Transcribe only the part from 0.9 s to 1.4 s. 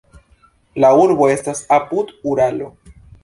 urbo